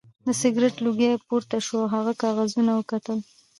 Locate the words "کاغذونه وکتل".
2.23-3.19